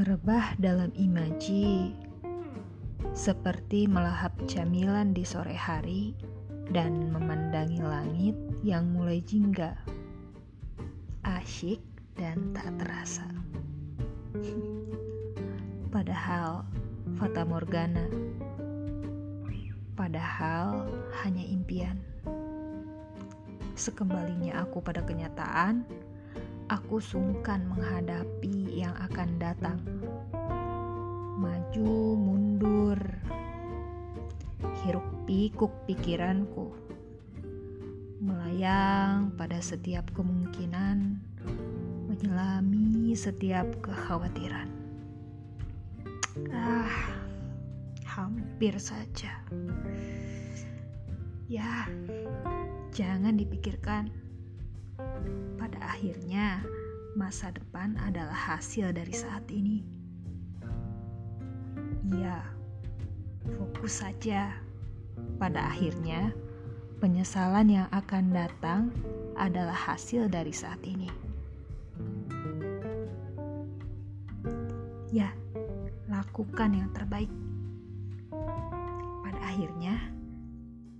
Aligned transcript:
Berjubah 0.00 0.56
dalam 0.56 0.88
imaji, 0.96 1.92
seperti 3.12 3.84
melahap 3.84 4.32
camilan 4.48 5.12
di 5.12 5.28
sore 5.28 5.52
hari 5.52 6.16
dan 6.72 7.12
memandangi 7.12 7.84
langit 7.84 8.32
yang 8.64 8.88
mulai 8.96 9.20
jingga. 9.20 9.76
Asyik 11.20 11.84
dan 12.16 12.48
tak 12.56 12.80
terasa. 12.80 13.28
Padahal 15.92 16.64
fata 17.20 17.44
morgana. 17.44 18.08
Padahal 20.00 20.88
hanya 21.20 21.44
impian. 21.44 22.00
Sekembalinya 23.76 24.64
aku 24.64 24.80
pada 24.80 25.04
kenyataan, 25.04 25.84
aku 26.72 27.04
sungkan 27.04 27.68
menghadapi 27.68 28.59
yang 28.70 28.94
akan 29.10 29.28
datang. 29.42 29.78
Maju 31.40 31.92
mundur, 32.14 32.98
hiruk 34.82 35.08
pikuk 35.26 35.72
pikiranku, 35.90 36.70
melayang 38.22 39.34
pada 39.34 39.58
setiap 39.58 40.06
kemungkinan, 40.14 41.18
menyelami 42.06 43.12
setiap 43.16 43.66
kekhawatiran. 43.82 44.68
Ah, 46.54 46.92
hampir 48.06 48.76
saja. 48.78 49.42
Ya, 51.50 51.90
jangan 52.94 53.34
dipikirkan 53.34 54.12
pada 55.58 55.78
akhirnya, 55.82 56.62
masa 57.18 57.50
depan 57.50 57.98
adalah 58.06 58.34
hasil 58.34 58.94
dari 58.94 59.10
saat 59.10 59.42
ini. 59.50 59.82
Iya, 62.10 62.42
fokus 63.58 64.02
saja. 64.02 64.54
Pada 65.36 65.68
akhirnya, 65.68 66.32
penyesalan 67.02 67.68
yang 67.68 67.88
akan 67.92 68.32
datang 68.32 68.80
adalah 69.36 69.74
hasil 69.74 70.30
dari 70.30 70.52
saat 70.54 70.80
ini. 70.86 71.08
Ya, 75.10 75.34
lakukan 76.06 76.72
yang 76.72 76.88
terbaik. 76.94 77.30
Pada 79.26 79.40
akhirnya, 79.42 79.98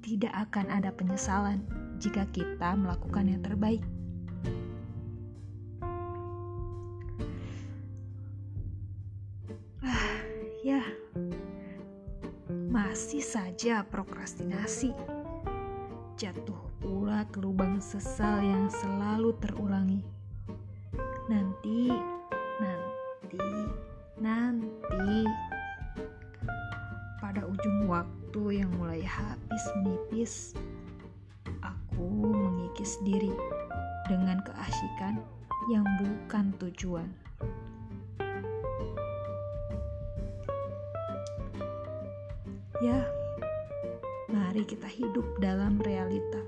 tidak 0.02 0.34
akan 0.50 0.66
ada 0.68 0.90
penyesalan 0.90 1.62
jika 2.02 2.26
kita 2.34 2.74
melakukan 2.74 3.30
yang 3.30 3.40
terbaik. 3.44 3.84
Ya, 10.60 10.84
masih 12.68 13.24
saja 13.24 13.80
prokrastinasi. 13.88 14.92
Jatuh 16.20 16.60
pula 16.84 17.24
ke 17.32 17.40
lubang 17.40 17.80
sesal 17.80 18.44
yang 18.44 18.68
selalu 18.68 19.32
terulangi. 19.40 20.04
Nanti, 21.32 21.88
nanti, 22.60 23.48
nanti. 24.20 25.24
Pada 27.24 27.48
ujung 27.48 27.88
waktu 27.88 28.60
yang 28.60 28.68
mulai 28.76 29.00
habis 29.00 29.64
menipis, 29.80 30.52
aku 31.64 32.04
mengikis 32.36 33.00
diri 33.00 33.32
dengan 34.12 34.44
keasikan 34.44 35.24
yang 35.72 35.88
bukan 36.04 36.52
tujuan. 36.60 37.08
Ya, 42.80 43.04
mari 44.32 44.64
kita 44.64 44.88
hidup 44.88 45.36
dalam 45.36 45.76
realita. 45.84 46.40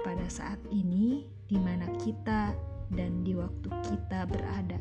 Pada 0.00 0.24
saat 0.32 0.56
ini, 0.72 1.28
di 1.44 1.60
mana 1.60 1.84
kita 2.00 2.56
dan 2.88 3.20
di 3.20 3.36
waktu 3.36 3.68
kita 3.68 4.24
berada. 4.24 4.80